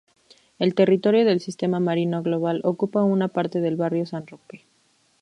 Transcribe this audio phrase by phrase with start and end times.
[0.57, 4.65] El territorio del sistema Marino global ocupa una parte del Barrio San Roque.